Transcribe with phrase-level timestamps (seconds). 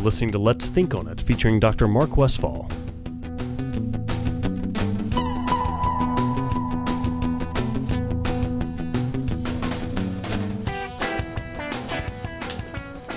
[0.00, 1.86] listening to Let's Think on It, featuring Dr.
[1.86, 2.68] Mark Westfall.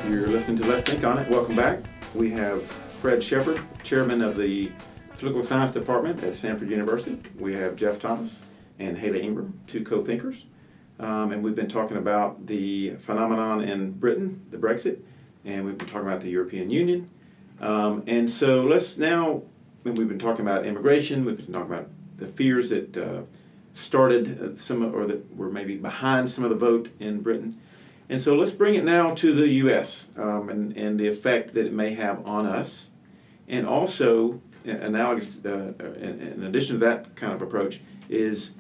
[0.10, 1.30] You're listening to Let's Think on It.
[1.30, 1.80] Welcome back.
[2.14, 4.72] We have Fred Shepard, chairman of the
[5.18, 7.18] Political Science Department at Samford University.
[7.40, 8.42] We have Jeff Thomas
[8.78, 10.46] and Haley Ingram, two co thinkers.
[11.00, 15.00] Um, and we've been talking about the phenomenon in Britain, the Brexit,
[15.46, 17.10] and we've been talking about the European Union.
[17.60, 19.44] Um, and so let's now,
[19.84, 23.22] when we've been talking about immigration, we've been talking about the fears that uh,
[23.74, 27.60] started uh, some, or that were maybe behind some of the vote in Britain.
[28.10, 30.10] And so let's bring it now to the U.S.
[30.18, 32.90] Um, and, and the effect that it may have on us.
[33.48, 38.52] And also, analogous, uh, in, in addition to that kind of approach, is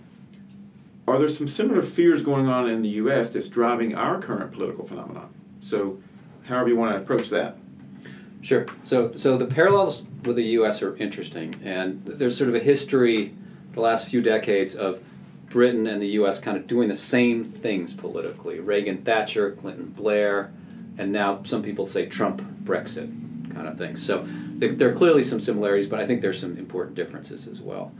[1.07, 3.29] are there some similar fears going on in the U.S.
[3.29, 5.33] that's driving our current political phenomenon?
[5.59, 5.99] So,
[6.45, 7.57] however you want to approach that.
[8.41, 8.65] Sure.
[8.83, 10.81] So, so the parallels with the U.S.
[10.81, 13.33] are interesting, and there's sort of a history,
[13.71, 15.01] the last few decades of
[15.49, 16.39] Britain and the U.S.
[16.39, 18.59] kind of doing the same things politically.
[18.59, 20.51] Reagan, Thatcher, Clinton, Blair,
[20.97, 23.95] and now some people say Trump, Brexit, kind of thing.
[23.95, 27.91] So there, are clearly some similarities, but I think there's some important differences as well.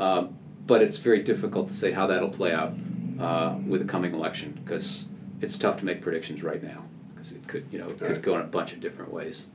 [0.00, 0.36] Um,
[0.66, 2.74] but it's very difficult to say how that'll play out
[3.20, 5.06] uh, with the coming election because
[5.40, 6.84] it's tough to make predictions right now
[7.22, 8.22] because it could, you know, it could Right.
[8.22, 9.46] go in a bunch of different ways.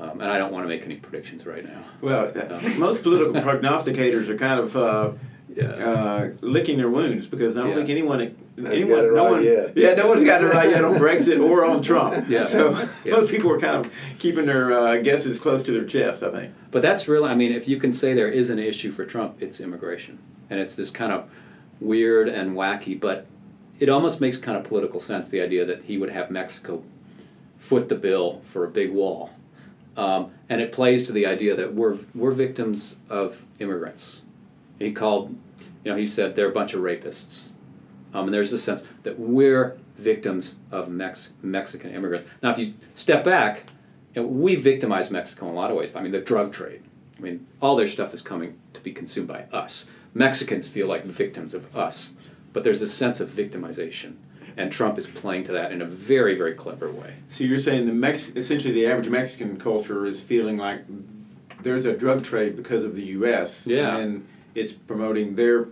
[0.00, 1.84] Um, and I don't want to make any predictions right now.
[2.00, 5.10] Well, uh, most political prognosticators are kind of uh,
[5.54, 5.66] Yeah.
[5.68, 7.76] uh, licking their wounds because I don't Yeah.
[7.76, 8.30] think anyone, Has
[8.66, 9.72] anyone, got it no right one, yet.
[9.76, 12.28] yeah, no one's got it right yet on Brexit or on Trump.
[12.28, 12.42] Yeah.
[12.44, 12.70] So
[13.04, 13.12] Yeah.
[13.12, 16.22] most people are kind of keeping their uh, guesses close to their chest.
[16.24, 16.52] I think.
[16.72, 19.36] But that's really, I mean, if you can say there is an issue for Trump,
[19.40, 20.18] it's immigration.
[20.50, 21.28] And it's this kind of
[21.80, 23.26] weird and wacky, but
[23.78, 26.82] it almost makes kind of political sense the idea that he would have Mexico
[27.64, 29.30] foot the bill for a big wall.
[29.96, 34.20] Um, and it plays to the idea that we're, we're victims of immigrants.
[34.78, 35.34] He called,
[35.82, 37.48] you know, he said they're a bunch of rapists.
[38.12, 42.26] Um, and there's this sense that we're victims of Mex- Mexican immigrants.
[42.42, 43.64] Now, if you step back,
[44.14, 45.96] you know, we victimize Mexico in a lot of ways.
[45.96, 46.82] I mean, the drug trade.
[47.16, 49.88] I mean, all their stuff is coming to be consumed by us.
[50.12, 52.12] Mexicans feel like victims of us,
[52.52, 54.16] but there's this sense of victimization,
[54.56, 57.14] and Trump is playing to that in a very, very clever way.
[57.28, 60.82] So you're saying the Mex- essentially the average Mexican culture is feeling like
[61.62, 63.66] there's a drug trade because of the U.S.
[63.66, 63.96] Yeah.
[63.96, 65.68] and it's promoting their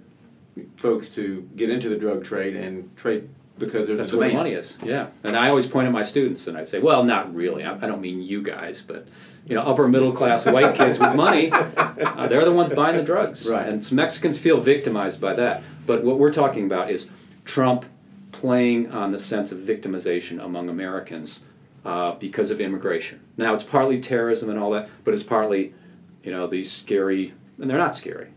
[0.76, 3.28] folks to get into the drug trade and trade
[3.58, 4.76] because there's That's a where the money is.
[4.82, 7.64] Yeah, and I always point at my students, and I say, well, not really.
[7.64, 9.06] I, I don't mean you guys, but
[9.46, 13.02] you know, upper middle class white kids with money, uh, they're the ones buying the
[13.02, 13.48] drugs.
[13.48, 13.68] Right.
[13.68, 15.62] And some Mexicans feel victimized by that.
[15.86, 17.10] But what we're talking about is
[17.44, 17.84] Trump
[18.42, 21.44] playing on the sense of victimization among Americans
[21.84, 23.20] uh, because of immigration.
[23.36, 25.72] Now, it's partly terrorism and all that, but it's partly,
[26.24, 28.30] you know, these scary, and they're not scary.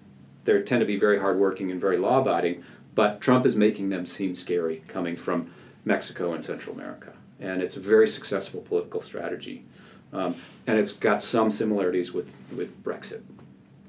[0.43, 4.05] They tend to be very hardworking and very law abiding, but Trump is making them
[4.05, 5.51] seem scary coming from
[5.85, 7.13] Mexico and Central America.
[7.39, 9.65] And it's a very successful political strategy.
[10.13, 10.35] Um,
[10.67, 13.23] and it's got some similarities with, with Brexit,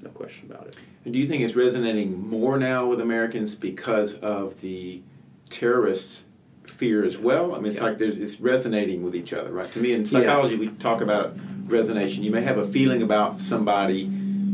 [0.01, 0.75] no question about it.
[1.05, 5.03] And do you think it's resonating more now with Americans because of the
[5.49, 6.23] terrorist
[6.65, 7.53] fear as well?
[7.53, 7.83] I mean, it's Yeah.
[7.83, 9.71] like there's it's resonating with each other, right?
[9.71, 12.23] To me, in psychology, we talk about resonation.
[12.23, 14.09] You may have a feeling about somebody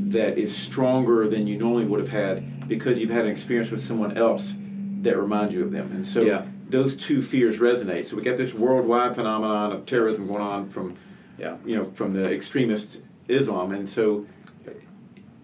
[0.10, 3.82] that is stronger than you normally would have had because you've had an experience with
[3.82, 4.54] someone else
[5.02, 6.44] that reminds you of them, and so Yeah.
[6.70, 8.06] those two fears resonate.
[8.06, 10.94] So we got this worldwide phenomenon of terrorism going on from
[11.38, 11.56] Yeah.
[11.66, 14.26] you know, from the extremist Islam, and so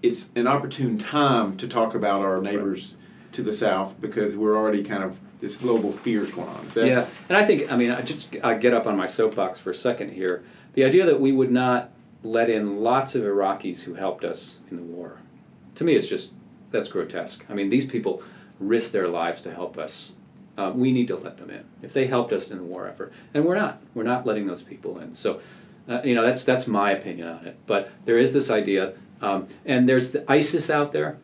[0.02, 2.96] it's an opportune time to talk about our neighbors
[3.32, 6.66] to the south because we're already kind of this global fears going on.
[6.68, 9.60] Is Yeah, and I think I mean I just I get up on my soapbox
[9.60, 10.44] for a second here.
[10.74, 11.92] The idea that we would not
[12.24, 15.18] let in lots of Iraqis who helped us in the war,
[15.76, 16.34] to me, it's just
[16.72, 17.46] that's grotesque.
[17.50, 18.22] I mean, these people
[18.60, 20.12] risked their lives to help us.
[20.58, 23.14] Uh, we need to let them in if they helped us in the war effort,
[23.34, 23.82] and we're not.
[23.94, 25.16] We're not letting those people in.
[25.16, 25.40] So,
[25.88, 27.58] uh, you know, that's that's my opinion on it.
[27.66, 31.18] But there is this idea, um, and there's the ISIS out there,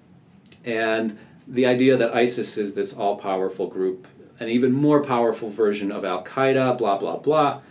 [0.63, 4.07] and the idea that ISIS is this all powerful group,
[4.39, 7.61] an even more powerful version of Al Qaeda, blah, blah, blah.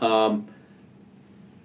[0.00, 0.48] Um,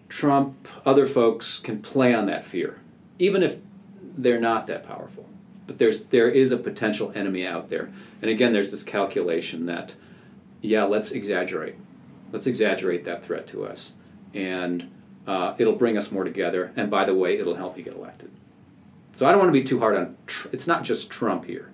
[0.07, 2.79] Trump, other folks can play on that fear,
[3.19, 3.57] even if
[4.01, 5.25] they're not that powerful.
[5.67, 7.91] But there's, there is a potential enemy out there.
[8.21, 9.93] And again, there's this calculation that,
[10.61, 11.75] yeah, let's exaggerate.
[12.31, 13.91] Let's exaggerate that threat to us.
[14.33, 14.89] And
[15.27, 16.71] uh, it'll bring us more together.
[16.75, 18.31] And by the way, it'll help you get elected.
[19.19, 20.15] So I don't want to be too hard on.
[20.27, 21.69] Tr- it's not just Trump here,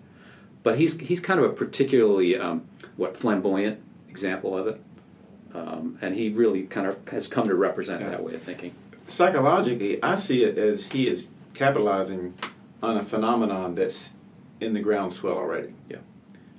[0.63, 2.63] but he's he's kind of a particularly um,
[2.97, 4.81] what flamboyant example of it,
[5.53, 8.09] um, and he really kind of has come to represent Yeah.
[8.09, 8.73] that way of thinking.
[9.07, 12.33] psychologically, I see it as he is capitalizing
[12.81, 14.13] on a phenomenon that's
[14.59, 15.75] in the groundswell already.
[15.87, 15.97] Yeah.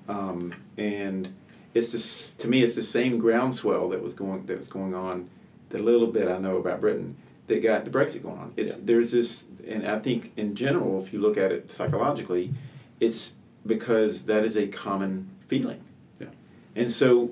[0.08, 1.34] Um, and
[1.74, 5.30] it's just to me, it's the same groundswell that was going that was going on.
[5.70, 8.52] The little bit I know about Britain that got the Brexit going on.
[8.56, 8.76] It's Yeah.
[8.84, 12.52] there's this, and I think in general, if you look at it psychologically,
[13.00, 13.34] it's
[13.64, 15.80] because that is a common feeling.
[16.20, 16.28] Yeah.
[16.74, 17.30] And so,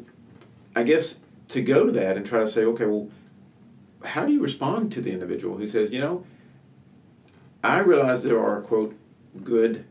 [0.77, 1.17] I guess
[1.49, 3.09] to go to that and try to say, okay, well,
[4.05, 6.25] how do you respond to the individual who says, you know,
[7.63, 8.95] I realize there are quote
[9.43, 9.85] good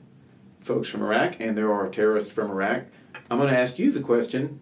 [0.57, 2.83] folks from Iraq and there are terrorists from Iraq.
[3.29, 4.59] I'm going to ask you the question,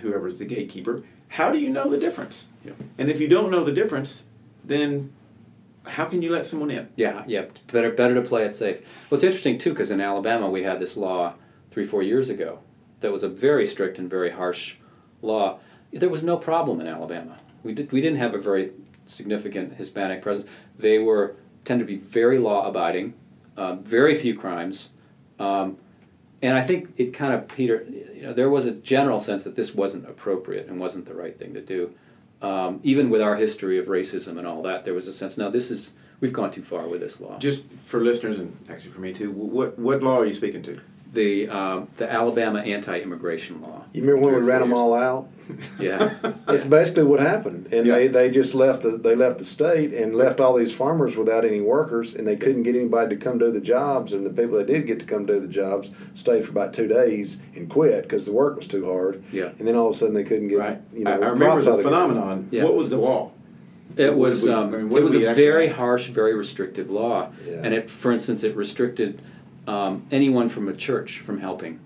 [0.00, 2.48] whoever's the gatekeeper, how do you know the difference?
[2.64, 2.72] Yeah.
[2.98, 4.24] And if you don't know the difference,
[4.64, 5.12] then
[5.86, 6.88] how can you let someone in?
[6.96, 7.46] Yeah, yeah.
[7.72, 8.80] Better, better to play it safe.
[9.08, 11.34] Well, it's interesting too because in Alabama we had this law
[11.70, 12.60] three, four years ago
[13.00, 14.76] that was a very strict and very harsh
[15.22, 15.58] law.
[15.92, 17.38] There was no problem in Alabama.
[17.62, 17.90] We did.
[17.92, 18.72] We didn't have a very
[19.06, 20.48] significant Hispanic presence.
[20.78, 23.14] They were tend to be very law abiding,
[23.56, 24.90] um, very few crimes,
[25.38, 25.76] um,
[26.40, 27.84] and I think it kind of Peter.
[28.14, 31.36] You know, there was a general sense that this wasn't appropriate and wasn't the right
[31.36, 31.92] thing to do.
[32.42, 35.36] Um, even with our history of racism and all that, there was a sense.
[35.36, 37.38] Now this is we've gone too far with this law.
[37.38, 40.80] Just for listeners and actually for me too, what what law are you speaking to?
[41.12, 43.82] The um, the Alabama anti-immigration law.
[43.92, 45.28] You remember when we Three ran four them all out?
[45.80, 46.14] Yeah,
[46.48, 47.94] It's basically what happened, and Yeah.
[47.96, 51.44] they, they just left the they left the state and left all these farmers without
[51.44, 54.12] any workers, and they couldn't get anybody to come do the jobs.
[54.12, 56.86] And the people that did get to come do the jobs stayed for about two
[56.86, 59.24] days and quit because the work was too hard.
[59.32, 59.50] Yeah.
[59.58, 60.80] And then all of a sudden they couldn't get Right.
[60.94, 62.12] you know I, I remember the of the ground.
[62.12, 62.48] phenomenon.
[62.52, 62.62] Yeah.
[62.64, 63.32] What was the law?
[63.96, 65.76] it was we- um, I mean, it was a very have?
[65.78, 67.62] harsh, very restrictive law, Yeah.
[67.64, 69.20] and it, for instance, it restricted
[69.66, 71.80] um, anyone from a church from helping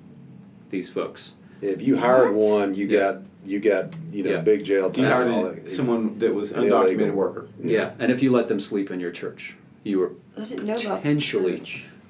[0.70, 1.34] these folks.
[1.60, 2.50] If you hired What?
[2.60, 2.98] one, you Yeah.
[2.98, 4.40] got you got you know Yeah.
[4.40, 5.04] big jail You time.
[5.04, 5.70] hired all that.
[5.70, 7.14] someone that was An undocumented illegal.
[7.16, 7.46] worker.
[7.62, 7.90] Yeah.
[7.98, 11.02] and if you let them sleep in your church, you were I didn't know about
[11.02, 11.62] potentially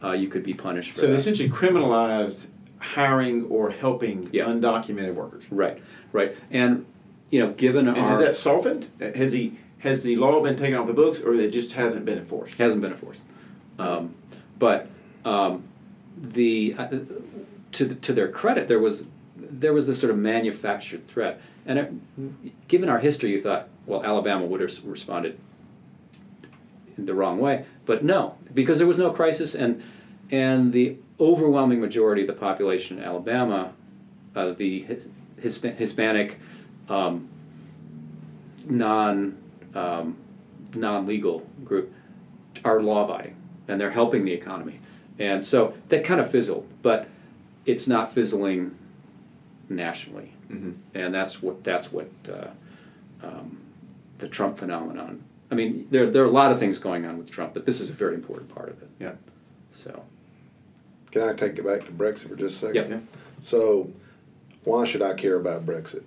[0.02, 1.14] uh, you could be punished for So that.
[1.14, 2.46] essentially criminalized
[2.78, 4.46] hiring or helping Yeah.
[4.46, 5.44] undocumented workers.
[5.50, 5.78] Right,
[6.12, 6.84] right, and
[7.30, 8.86] you know, given And our has that softened?
[9.00, 12.18] Has he has the law been taken off the books, or it just hasn't been
[12.18, 12.58] enforced?
[12.58, 13.24] hasn't been enforced.
[13.78, 14.14] Um,
[14.58, 14.88] but
[15.24, 15.64] um,
[16.16, 16.88] the uh,
[17.72, 19.06] to the, to their credit, there was
[19.36, 24.04] there was this sort of manufactured threat, and it, given our history, you thought, well,
[24.04, 25.38] Alabama would have responded
[26.96, 29.82] in the wrong way, but no, because there was no crisis, and
[30.30, 33.72] and the overwhelming majority of the population in Alabama,
[34.34, 35.08] uh, the his,
[35.40, 36.38] his, Hispanic,
[36.88, 37.28] um,
[38.66, 39.36] non
[39.74, 40.16] um,
[40.74, 41.92] non legal group
[42.64, 43.36] are law abiding
[43.68, 44.80] and they're helping the economy.
[45.18, 47.08] And so that kind of fizzled, but
[47.66, 48.76] it's not fizzling
[49.68, 50.32] nationally.
[50.50, 50.72] Mm-hmm.
[50.94, 52.48] And that's what that's what uh,
[53.26, 53.58] um,
[54.18, 55.22] the Trump phenomenon.
[55.50, 57.80] I mean, there there are a lot of things going on with Trump, but this
[57.80, 58.90] is a very important part of it.
[58.98, 59.12] Yeah.
[59.72, 60.02] So
[61.10, 62.74] Can I take it back to Brexit for just a second?
[62.74, 62.90] Yep.
[62.90, 62.98] Yeah.
[63.40, 63.90] So,
[64.64, 66.04] why should I care about Brexit?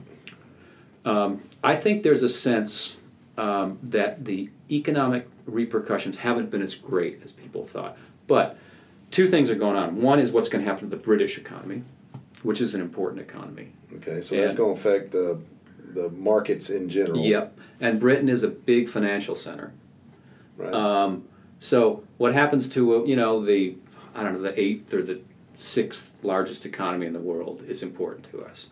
[1.05, 2.97] Um, I think there's a sense
[3.37, 7.97] um, that the economic repercussions haven't been as great as people thought.
[8.27, 8.57] But
[9.11, 10.01] two things are going on.
[10.01, 11.83] One is what's going to happen to the British economy,
[12.43, 13.73] which is an important economy.
[13.95, 15.39] Okay, so that's going to affect the
[15.93, 17.19] the markets in general.
[17.23, 17.57] Yep.
[17.79, 19.73] And Britain is a big financial center.
[20.57, 20.73] Right.
[20.73, 21.23] Um,
[21.59, 23.75] so what happens to uh, you know the
[24.15, 25.21] I don't know the eighth or the
[25.57, 28.69] sixth largest economy in the world is important to us.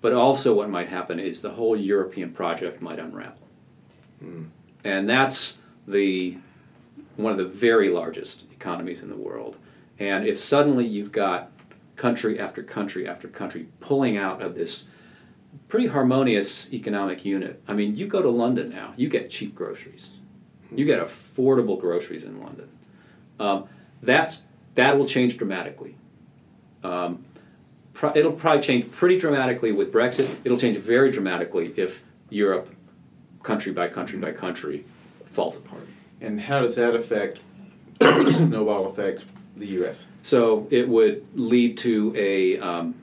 [0.00, 3.48] But also, what might happen is the whole European project might unravel,
[4.84, 5.56] and that's
[5.88, 6.36] the
[7.16, 9.56] one of the very largest economies in the world.
[9.98, 11.50] And if suddenly you've got
[11.96, 14.86] country after country after country pulling out of this
[15.68, 20.12] pretty harmonious economic unit, I mean, you go to London now, you get cheap groceries.
[20.74, 22.68] You get affordable groceries in London.
[23.38, 23.68] Um,
[24.02, 24.42] that's
[24.74, 25.94] that will change dramatically.
[26.82, 27.24] Um,
[28.14, 30.34] it'll probably change pretty dramatically with Brexit.
[30.44, 32.68] It'll change very dramatically if Europe,
[33.42, 34.84] country by country by country,
[35.26, 35.86] falls apart.
[36.24, 37.40] And how does that affect
[38.00, 39.24] snowball affect
[39.56, 40.06] the U.S.?
[40.22, 42.58] So it would lead to a.
[42.58, 42.94] Um,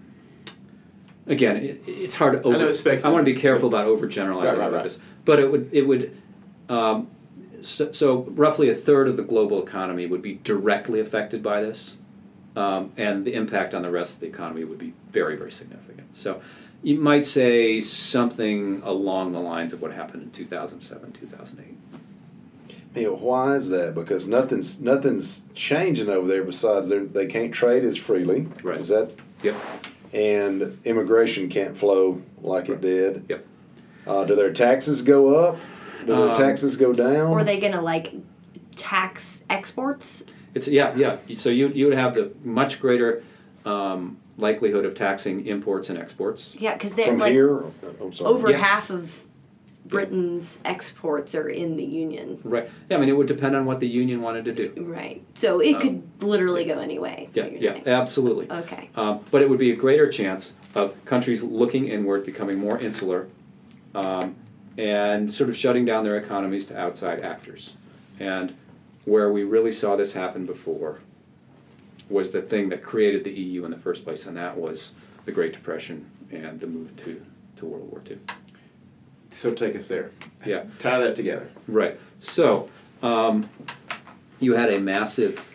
[1.27, 2.41] again, it, it's hard to.
[2.41, 3.13] Over, I know it's speculative.
[3.13, 4.83] want to be careful about overgeneralizing Right, right, about right.
[4.83, 6.17] this, but it would it would.
[6.69, 7.09] Um,
[7.61, 11.97] so, so roughly a third of the global economy would be directly affected by this,
[12.55, 16.15] um, and the impact on the rest of the economy would be very very significant.
[16.15, 16.41] So.
[16.83, 22.00] You might say something along the lines of what happened in 2007, 2008.
[22.95, 23.95] You know, why is that?
[23.95, 28.47] Because nothing's nothing's changing over there besides they're- they can't trade as freely.
[28.63, 28.81] Right.
[28.81, 29.11] Is that
[29.43, 29.55] Yep.
[30.13, 33.25] and immigration can't flow like it did.
[33.29, 33.45] Yep.
[34.05, 35.57] Uh, do their taxes go up?
[36.05, 37.31] Do their Um, taxes go down?
[37.31, 38.11] Or are they gonna like
[38.75, 40.23] tax exports?
[40.53, 41.17] It's yeah, yeah.
[41.35, 43.23] So you you would have the much greater
[43.63, 46.55] um, likelihood of taxing imports and exports.
[46.59, 47.63] Yeah, because they're from like here?
[48.01, 48.29] I'm sorry.
[48.33, 48.57] over Yeah.
[48.57, 49.21] half of
[49.85, 52.39] Britain's exports are in the union.
[52.43, 52.69] Right.
[52.89, 52.97] Yeah.
[52.97, 54.73] I mean, it would depend on what the union wanted to do.
[54.83, 55.21] Right.
[55.33, 57.29] So it Um, could literally go any way.
[57.33, 57.47] Yeah.
[57.47, 57.59] Yeah.
[57.73, 57.87] saying.
[57.87, 58.49] Absolutely.
[58.49, 58.89] Okay.
[58.95, 63.27] Um, but it would be a greater chance of countries looking inward, becoming more insular,
[63.93, 64.35] um,
[64.77, 67.73] and sort of shutting down their economies to outside actors.
[68.19, 68.55] And
[69.05, 70.99] where we really saw this happen before
[72.09, 74.93] was the thing that created the EU in the first place, and that was
[75.25, 77.21] the Great Depression and the move to,
[77.57, 78.17] to World War II.
[79.31, 80.11] So take us there.
[80.45, 80.65] Yeah.
[80.79, 81.49] Tie that together.
[81.67, 81.99] Right.
[82.19, 82.69] So
[83.01, 83.49] um,
[84.39, 85.47] you had a massive.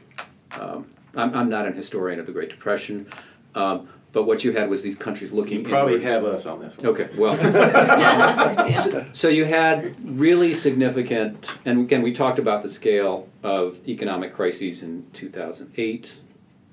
[0.59, 3.07] Um, I'm, I'm not an historian of the Great Depression,
[3.55, 5.61] um, but what you had was these countries looking.
[5.61, 6.07] You probably inward.
[6.09, 6.87] have us on this one.
[6.89, 7.09] Okay.
[7.17, 7.37] Well.
[8.67, 9.05] Yeah.
[9.13, 14.83] So you had really significant, and again, we talked about the scale of economic crises
[14.83, 16.17] in 2008,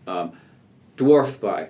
[0.07, 0.31] um,
[0.97, 1.69] dwarfed by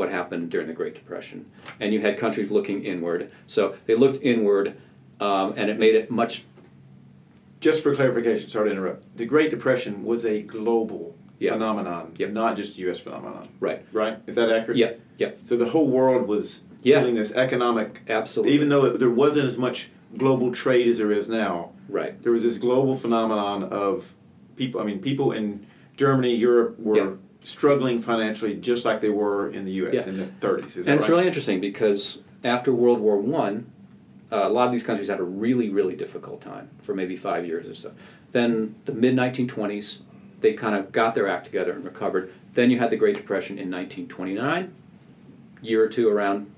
[0.00, 1.44] what happened during the Great Depression.
[1.78, 3.30] And you had countries looking inward.
[3.46, 4.74] So they looked inward,
[5.20, 6.44] um, and it made it much.
[7.60, 9.16] Just for clarification, sorry to interrupt.
[9.18, 11.52] The Great Depression was a global Yeah.
[11.52, 12.30] phenomenon, Yep.
[12.32, 12.98] not just U.S.
[12.98, 13.48] phenomenon.
[13.60, 13.82] Right.
[13.92, 14.18] Right?
[14.26, 14.78] Is that accurate?
[14.78, 14.92] Yeah.
[15.18, 15.32] Yeah.
[15.44, 17.00] So the whole world was Yeah.
[17.00, 18.54] feeling this economic, Absolutely.
[18.54, 21.72] even though it, there wasn't as much global trade as there is now.
[21.90, 22.20] Right.
[22.22, 24.14] There was this global phenomenon of
[24.56, 24.80] people.
[24.80, 25.66] I mean, people in
[25.98, 27.10] Germany, Europe were Yeah.
[27.44, 29.94] Struggling financially, just like they were in the U.S.
[29.94, 30.08] Yeah.
[30.08, 30.66] in the 30s.
[30.66, 31.10] Is that And it's right?
[31.10, 33.70] really interesting because after World War One,
[34.32, 37.44] uh, a lot of these countries had a really, really difficult time for maybe five
[37.46, 37.92] years or so.
[38.32, 39.98] Then the mid 1920s,
[40.40, 42.32] they kind of got their act together and recovered.
[42.54, 44.72] Then you had the Great Depression in 1929,
[45.62, 46.50] year or two around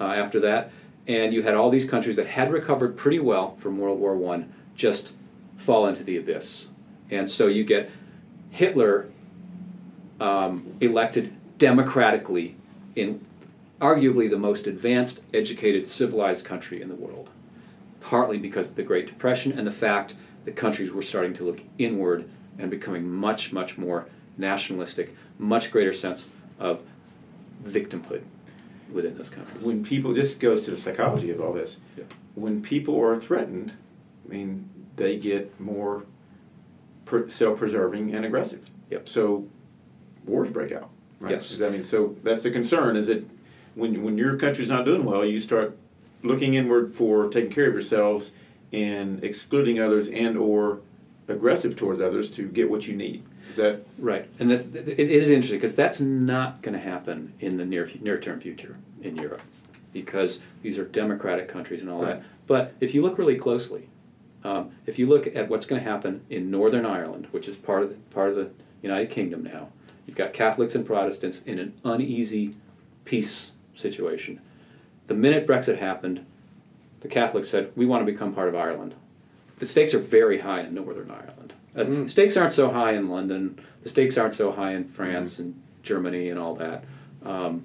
[0.00, 0.70] uh, after that,
[1.06, 4.52] and you had all these countries that had recovered pretty well from World War One
[4.74, 5.12] just
[5.56, 6.66] fall into the abyss,
[7.10, 7.90] and so you get
[8.50, 9.08] Hitler
[10.20, 12.56] um, elected democratically
[12.94, 13.24] in
[13.80, 17.30] arguably the most advanced, educated, civilized country in the world.
[18.00, 21.62] Partly because of the Great Depression and the fact that countries were starting to look
[21.78, 24.06] inward and becoming much, much more
[24.38, 26.80] nationalistic, much greater sense of
[27.64, 28.22] victimhood
[28.92, 29.64] within those countries.
[29.64, 32.04] when people this goes to the psychology of all this Yeah.
[32.36, 33.72] when people are threatened
[34.24, 36.04] i mean they get more
[37.28, 39.08] self-preserving and aggressive Yep.
[39.08, 39.48] so
[40.26, 40.90] wars break out
[41.20, 41.60] right Yes.
[41.60, 43.24] i mean so that's the concern is that
[43.74, 45.76] when, when your country's not doing well you start
[46.22, 48.32] looking inward for taking care of yourselves
[48.72, 50.80] and excluding others and or
[51.28, 55.30] aggressive towards others to get what you need is that Right, and this, it is
[55.30, 59.40] interesting because that's not going to happen in the near near term future in Europe,
[59.92, 62.16] because these are democratic countries and all Right.
[62.20, 62.22] that.
[62.48, 63.88] But if you look really closely,
[64.42, 67.82] um, if you look at what's going to happen in Northern Ireland, which is part
[67.84, 68.50] of the, part of the
[68.82, 69.68] United Kingdom now,
[70.06, 72.54] you've got Catholics and Protestants in an uneasy
[73.04, 74.40] peace situation.
[75.06, 76.24] The minute Brexit happened,
[77.00, 78.94] the Catholics said, "We want to become part of Ireland."
[79.58, 81.54] The stakes are very high in Northern Ireland.
[81.74, 82.10] Uh, Mm.
[82.10, 83.58] Stakes aren't so high in London.
[83.82, 86.84] The stakes aren't so high in France and Germany and all that.
[87.24, 87.64] Um,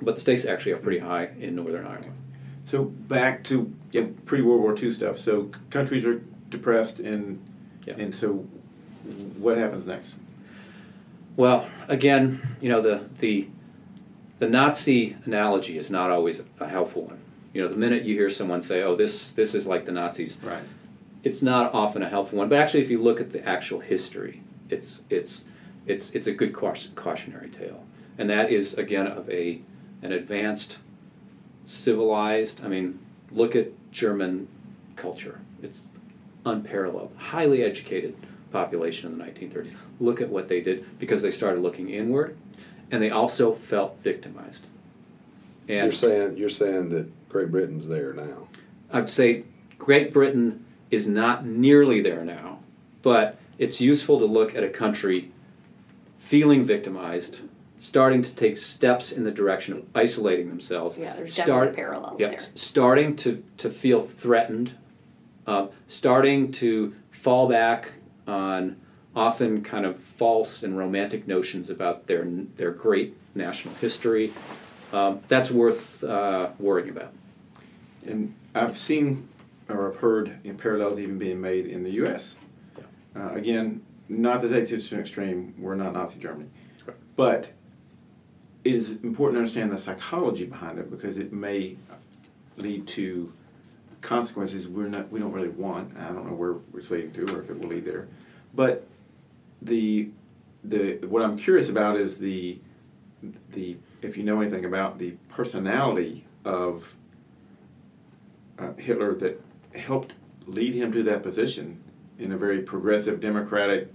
[0.00, 2.12] but the stakes actually are pretty high in Northern Ireland.
[2.64, 3.72] So back to
[4.24, 5.18] pre World War II stuff.
[5.18, 7.38] So countries are depressed, and
[7.84, 7.94] Yeah.
[7.98, 8.46] and so
[9.38, 10.14] what happens next?
[11.36, 13.48] Well, again, you know the the
[14.38, 17.18] the Nazi analogy is not always a helpful one.
[17.52, 20.38] You know, the minute you hear someone say, "Oh, this this is like the Nazis,"
[20.42, 20.62] Right.
[21.22, 22.48] it's not often a helpful one.
[22.48, 25.44] But actually, if you look at the actual history, it's it's
[25.86, 27.84] it's it's a good cautionary tale,
[28.18, 29.60] and that is again of a
[30.02, 30.78] an advanced,
[31.64, 32.64] civilized.
[32.64, 32.98] I mean,
[33.30, 34.48] look at German
[34.96, 35.88] culture; it's
[36.44, 38.16] unparalleled, highly educated
[38.50, 39.74] population in the 1930s.
[40.02, 42.36] Look at what they did because they started looking inward,
[42.90, 44.66] and they also felt victimized.
[45.68, 48.48] And You're saying you're saying that Great Britain's there now.
[48.92, 49.44] I'd say
[49.78, 52.58] Great Britain is not nearly there now,
[53.02, 55.30] but it's useful to look at a country
[56.18, 57.42] feeling victimized,
[57.78, 60.98] starting to take steps in the direction of isolating themselves.
[60.98, 62.40] Yeah, there's start- definitely parallels yeah, there.
[62.56, 64.72] starting to, to feel threatened,
[65.46, 67.92] uh, starting to fall back
[68.26, 68.76] on
[69.14, 72.24] often kind of false and romantic notions about their
[72.56, 74.32] their great national history.
[74.92, 77.12] Um, that's worth uh, worrying about.
[78.06, 79.28] And I've seen
[79.68, 82.36] or I've heard parallels even being made in the U.S.
[83.14, 86.48] Uh, again, not to take to an extreme, we're not Nazi Germany.
[86.86, 86.96] Right.
[87.16, 87.52] But
[88.64, 91.76] it is important to understand the psychology behind it because it may
[92.56, 93.32] lead to
[94.00, 95.96] consequences we're not we don't really want.
[95.96, 98.08] I don't know where it's leading to or if it will lead there,
[98.54, 98.86] but
[99.64, 100.10] the
[100.64, 102.58] the what I'm curious about is the
[103.52, 106.96] the if you know anything about the personality of
[108.58, 109.40] uh, Hitler that
[109.74, 110.12] helped
[110.46, 111.82] lead him to that position
[112.18, 113.92] in a very progressive democratic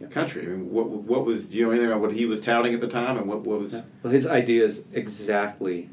[0.00, 0.08] Yeah.
[0.08, 0.42] country.
[0.42, 2.80] I mean, what what was do you know anything about what he was touting at
[2.80, 5.88] the time and what, what was Well, his ideas exactly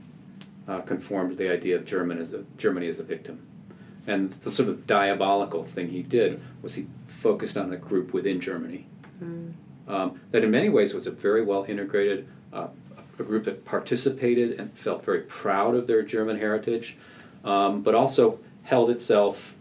[0.67, 3.39] uh, conformed to the idea of German as a, Germany as a victim.
[4.05, 8.41] And the sort of diabolical thing he did was he focused on a group within
[8.41, 8.87] Germany
[9.87, 12.67] um, that, in many ways, was a very well integrated, uh,
[13.19, 16.97] a group that participated and felt very proud of their German heritage,
[17.43, 19.55] um, but also held itself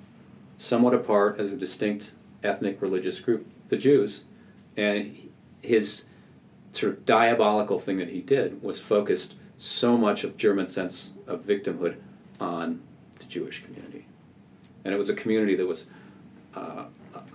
[0.58, 4.24] somewhat apart as a distinct ethnic religious group, the Jews.
[4.76, 6.04] And his
[6.72, 11.44] sort of diabolical thing that he did was focused so much of German sense of
[11.44, 11.96] victimhood
[12.40, 12.80] on
[13.18, 14.06] the Jewish community,
[14.84, 15.86] and it was a community that was
[16.56, 16.84] uh,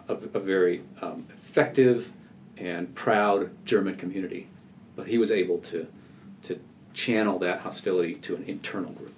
[0.09, 2.11] a, a very um, effective
[2.59, 4.47] and proud German community,
[4.95, 5.87] but he was able to
[6.43, 6.59] to
[6.93, 9.13] channel that hostility to an internal group.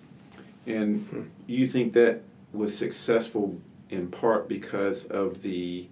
[0.66, 2.22] And you think that
[2.54, 5.88] was successful in part because of the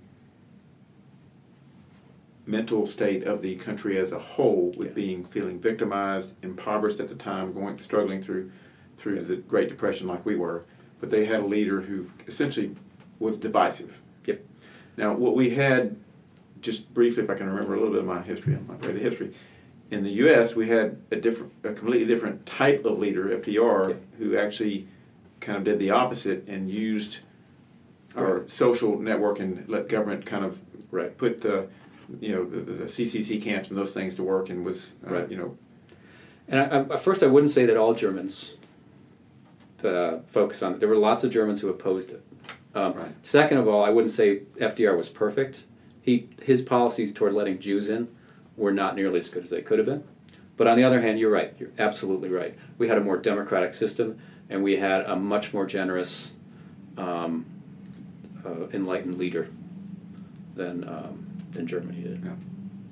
[2.46, 4.94] mental state of the country as a whole, with Yeah.
[4.94, 8.51] being feeling victimized, impoverished at the time, going struggling through
[8.98, 10.63] through the Great Depression like we were,
[11.00, 12.75] but they had a leader who essentially
[13.20, 14.01] was divisive.
[14.25, 14.44] Yep.
[14.98, 15.98] Now, what we had,
[16.68, 18.98] just briefly, if I can remember a little bit of my history, I'm not great
[18.98, 19.34] at history.
[19.90, 24.38] In the U.S., we had a different, a completely different type of leader, FDR, who
[24.38, 24.86] actually
[25.40, 27.20] kind of did the opposite and used
[28.18, 31.18] our social network and let government kind of Right.
[31.18, 31.68] put the,
[32.22, 35.32] you know, the, the CCC camps and those things to work, and was, uh, Right.
[35.32, 35.58] you know,
[36.50, 38.56] And I, I, at first, I wouldn't say that all Germans
[39.86, 40.80] uh, focused on it.
[40.82, 42.22] There were lots of Germans who opposed it.
[42.76, 43.12] Um, Right.
[43.22, 45.63] Second of all, I wouldn't say FDR was perfect.
[46.08, 48.08] He his policies toward letting Jews in
[48.56, 50.06] were not nearly as good as they could have been.
[50.56, 51.54] But on the other hand, you're right.
[51.60, 52.58] You're absolutely right.
[52.78, 54.17] We had a more democratic system,
[54.50, 56.38] and we had a much more generous,
[56.98, 57.46] um,
[58.46, 59.50] uh, enlightened leader
[60.56, 62.24] than um, than Germany did.
[62.24, 62.32] Yeah.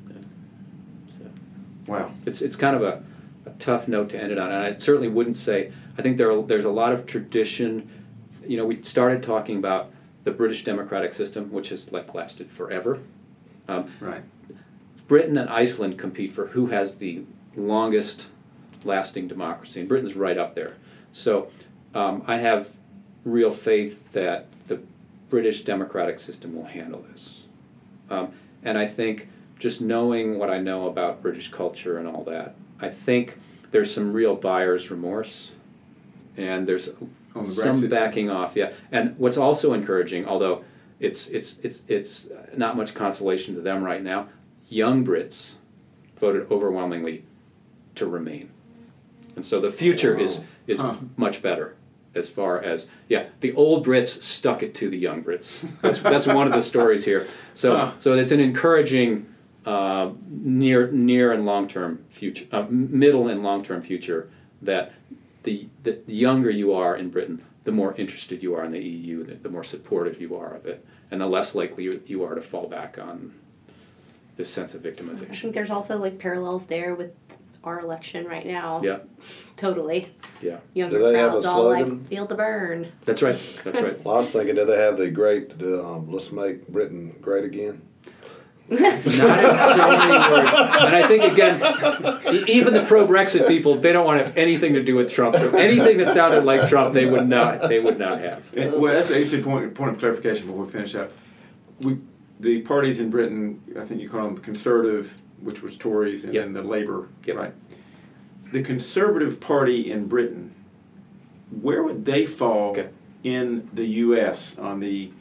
[0.09, 1.17] Yeah.
[1.17, 1.31] So
[1.87, 2.11] wow.
[2.25, 3.01] it's it's kind of a,
[3.45, 5.71] a tough note to end it on, and I certainly wouldn't say.
[5.97, 7.89] I think there are, there's a lot of tradition.
[8.45, 9.93] You know, we started talking about
[10.25, 12.99] the British democratic system, which has like lasted forever.
[13.69, 14.23] Um, Right.
[15.07, 17.21] Britain and Iceland compete for who has the
[17.55, 18.27] longest
[18.83, 20.75] lasting democracy, and Britain's right up there.
[21.13, 21.51] So
[21.93, 22.71] um, I have
[23.23, 24.81] real faith that the
[25.29, 27.43] British democratic system will handle this.
[28.09, 28.33] Um,
[28.63, 32.89] and I think just knowing what I know about British culture and all that, I
[32.89, 33.39] think
[33.71, 35.53] there's some real buyer's remorse,
[36.35, 36.89] and there's
[37.43, 38.55] Some backing off.
[38.55, 40.63] Yeah, and what's also encouraging, although
[40.99, 44.27] it's it's it's it's not much consolation to them right now.
[44.69, 45.53] Young Brits
[46.19, 47.23] voted overwhelmingly
[47.95, 48.49] to remain,
[49.35, 50.95] and so the future is is Huh.
[51.17, 51.75] much better
[52.15, 53.27] as far as yeah.
[53.41, 55.59] The old Brits stuck it to the young Brits.
[55.81, 57.27] That's that's one of the stories here.
[57.53, 57.91] So Huh.
[57.99, 59.27] so it's an encouraging
[59.65, 64.29] uh, near near and long term future, uh, middle and long term future
[64.61, 64.93] that
[65.45, 69.23] the the younger you are in Britain, the more interested you are in the EU,
[69.23, 72.35] the, the more supportive you are of it, and the less likely you, you are
[72.35, 73.33] to fall back on
[74.37, 75.31] this sense of victimization.
[75.31, 77.11] I think there's also like parallels there with
[77.63, 78.81] our election right now.
[78.83, 78.99] Yeah,
[79.57, 80.13] Totally.
[80.41, 81.89] yeah, Younger Do they have crowds a all slogan?
[81.99, 82.91] like feel the burn.
[83.05, 83.99] that's right, that's right.
[84.05, 87.81] Well, I was thinking, do they have the great, um, let's make Britain great again?
[88.67, 90.55] Not in so many words.
[90.55, 94.83] And I think again, even the pro-Brexit people, they don't want to have anything to
[94.83, 95.35] do with Trump.
[95.35, 98.51] So anything that sounded like Trump, they would not, they would not have.
[98.55, 101.11] Well, that's an interesting point, point of clarification before we finish up.
[101.81, 101.97] We,
[102.39, 106.43] the parties in Britain, I think you call them conservative, which was Tories, and Yep.
[106.45, 107.35] then the Labour, Yep.
[107.35, 107.53] right?
[108.51, 110.53] The Conservative Party in Britain,
[111.61, 112.89] where would they fall Okay.
[113.23, 114.57] in the U.S.
[114.57, 115.11] on the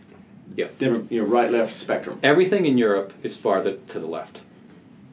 [0.57, 0.67] Yeah.
[0.79, 4.41] you know, right-left spectrum, Everything in Europe is farther to the left.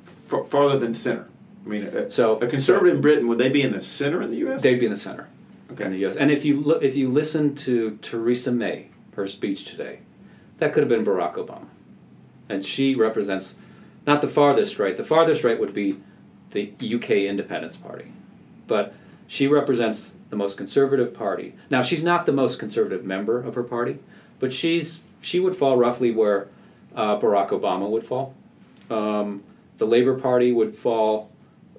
[0.05, 1.27] F- farther than center?
[1.65, 4.31] I mean, a, So- a conservative in Britain would they be in the center in
[4.31, 4.61] the U.S.?
[4.61, 5.27] They'd be in the center.
[5.71, 5.85] okay.
[5.85, 6.15] in the U.S.
[6.15, 9.99] And if you look, if you listen to Theresa May, her speech today,
[10.57, 11.65] that could have been Barack Obama,
[12.47, 13.55] and she represents
[14.05, 14.95] not the farthest right.
[14.95, 15.97] The farthest right would be
[16.51, 18.11] the UK Independence Party,
[18.67, 18.93] but
[19.27, 21.55] she represents the most conservative party.
[21.69, 23.99] Now she's not the most conservative member of her party,
[24.39, 26.47] but she's she would fall roughly where
[26.95, 28.33] uh, Barack Obama would fall.
[28.89, 29.43] Um,
[29.77, 31.29] the Labor Party would fall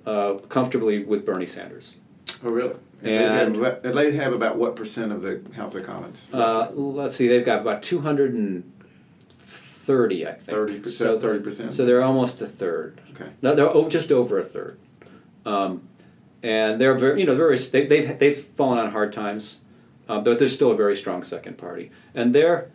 [0.06, 1.96] uh, comfortably with Bernie Sanders.
[2.42, 2.74] Oh, really?
[3.02, 6.26] And, And- they, have, they have about what percent of the House of Commons?
[6.32, 10.56] Uh, let's see, they've got about 230, I think.
[10.84, 11.72] 30%, So, 30%?
[11.72, 13.00] So they're almost a third.
[13.12, 13.30] okay.
[13.42, 14.78] No, they're oh, just over a third.
[15.44, 15.82] Um,
[16.44, 19.58] and they're very, you know, very, they, they've, they've fallen on hard times,
[20.08, 21.90] uh, but they're still a very strong second party.
[22.14, 22.70] And they're,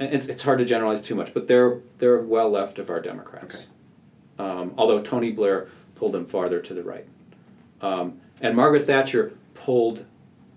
[0.00, 3.54] it's, it's hard to generalize too much, but they're, they're well left of our Democrats.
[3.56, 3.64] Okay.
[4.38, 7.06] Um, although Tony Blair pulled them farther to the right.
[7.82, 10.06] Um, and Margaret Thatcher pulled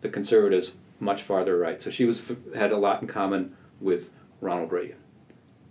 [0.01, 1.81] the conservatives much farther right.
[1.81, 4.97] So she was had a lot in common with Ronald Reagan.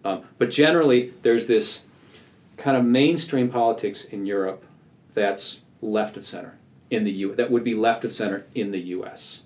[0.05, 1.85] Um, but generally, there's this
[2.57, 4.65] kind of mainstream politics in Europe
[5.15, 6.59] that's left of center
[6.91, 7.35] in the U.
[7.35, 9.43] That would be left of center in the U.S.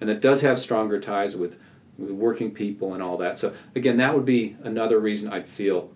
[0.00, 1.58] and it does have stronger ties with
[1.98, 3.38] working people and all that.
[3.38, 5.90] So again, that would be another reason I'd feel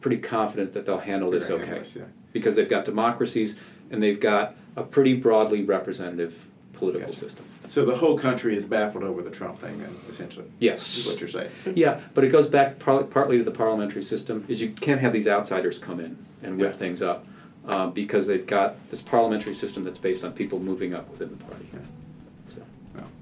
[0.00, 2.04] pretty confident that they'll handle this Very okay nice, yeah.
[2.32, 3.58] because they've got democracies
[3.90, 7.18] and they've got a pretty broadly representative political Gotcha.
[7.18, 7.44] system.
[7.66, 10.46] So the whole country is baffled over the Trump thing, then, essentially.
[10.46, 11.06] Is Yes.
[11.06, 11.50] what you're saying.
[11.74, 14.44] Yeah, but it goes back par- partly to the parliamentary system.
[14.48, 16.78] Is you can't have these outsiders come in and whip Yeah.
[16.78, 17.26] things up
[17.66, 21.36] um, because they've got this parliamentary system that's based on people moving up within the
[21.44, 21.68] party.
[21.72, 21.80] Yeah.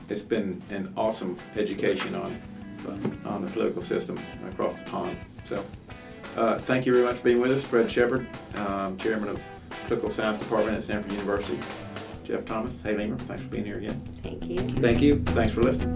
[0.08, 2.36] So, Well, it's been an awesome education on
[2.84, 4.18] but- on the political system
[4.50, 5.16] across the pond.
[5.44, 5.62] So,
[6.36, 9.42] uh, thank you very much for being with us, Fred Shepard, um, Chairman of
[9.86, 11.58] Political Science Department at Samford University.
[12.24, 14.00] Jeff Thomas, Haley Ingram, thanks for being here again.
[14.22, 14.58] Thank you.
[14.58, 15.22] Thank you.
[15.26, 15.94] Thanks for listening.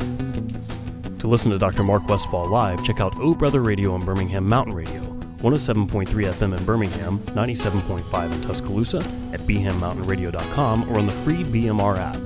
[1.18, 1.83] To listen to Dr.
[1.83, 5.01] Mark Westfall live, check out O Brother Radio on Birmingham Mountain Radio,
[5.42, 8.99] 107.3 FM in Birmingham, 97.5 in Tuscaloosa,
[9.33, 12.16] at bhammountainradio.com, or on the free BMR app.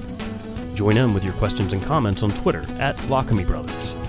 [0.74, 4.03] Join in with your questions and comments on Twitter at Lockamy Brothers.